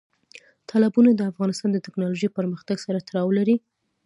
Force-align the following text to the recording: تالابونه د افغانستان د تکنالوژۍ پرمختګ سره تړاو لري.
تالابونه 0.69 1.09
د 1.13 1.21
افغانستان 1.31 1.69
د 1.73 1.77
تکنالوژۍ 1.85 2.27
پرمختګ 2.37 2.77
سره 2.85 3.03
تړاو 3.07 3.27
لري. 3.37 3.55